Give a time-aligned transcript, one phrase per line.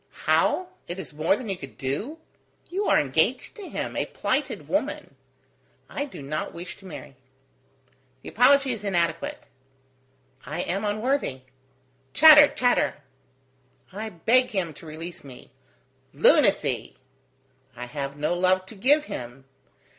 [0.25, 2.17] "How, it is more than you can do?
[2.71, 5.15] You are engaged to him, a plighted woman."
[5.91, 7.15] "I do not wish to marry."
[8.23, 9.43] "The apology is inadequate."
[10.43, 11.41] "I am unworthy..."
[12.15, 12.47] "Chatter!
[12.47, 13.03] chatter!"
[13.93, 15.51] "I beg him to release me."
[16.15, 16.95] "Lunacy!"
[17.75, 19.45] "I have no love to give him."